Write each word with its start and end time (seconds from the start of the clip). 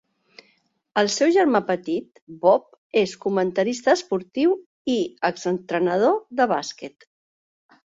El 1.01 1.09
seu 1.15 1.33
germà 1.35 1.61
petit, 1.67 2.23
Bob, 2.47 2.65
és 3.03 3.15
comentarista 3.29 3.97
esportiu 4.01 4.59
i 4.99 5.01
exentrenador 5.35 6.21
de 6.43 6.53
bàsquet. 6.59 7.13